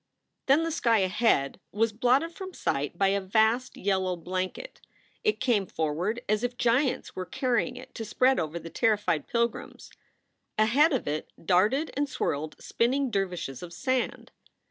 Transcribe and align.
Then 0.47 0.63
the 0.63 0.71
sky 0.71 0.97
ahead 0.97 1.59
was 1.71 1.93
blotted 1.93 2.33
from 2.33 2.55
sight 2.55 2.97
by 2.97 3.09
a 3.09 3.21
vast 3.21 3.77
yel 3.77 4.01
low 4.01 4.15
blanket. 4.15 4.81
It 5.23 5.39
came 5.39 5.67
forward 5.67 6.23
as 6.27 6.43
if 6.43 6.57
giants 6.57 7.15
were 7.15 7.23
carrying 7.27 7.75
it 7.75 7.93
to 7.93 8.03
spread 8.03 8.39
over 8.39 8.57
the 8.57 8.71
terrified 8.71 9.27
pilgrims. 9.27 9.91
Ahead 10.57 10.91
of 10.91 11.07
it 11.07 11.31
darted 11.45 11.91
and 11.95 12.09
swirled 12.09 12.55
spinning 12.59 13.11
dervishes 13.11 13.61
of 13.61 13.73
sand. 13.73 14.31